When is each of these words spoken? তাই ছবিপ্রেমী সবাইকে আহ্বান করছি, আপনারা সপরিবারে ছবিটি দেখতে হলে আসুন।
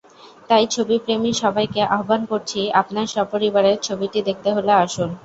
তাই 0.49 0.65
ছবিপ্রেমী 0.67 1.31
সবাইকে 1.43 1.81
আহ্বান 1.89 2.21
করছি, 2.31 2.59
আপনারা 2.81 3.11
সপরিবারে 3.15 3.71
ছবিটি 3.87 4.19
দেখতে 4.27 4.49
হলে 4.55 4.71
আসুন। 4.83 5.09